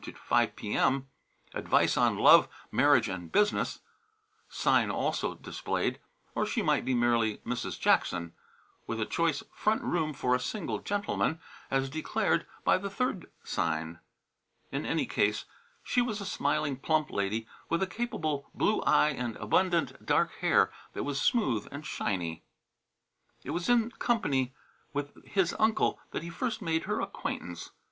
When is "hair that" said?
20.39-21.03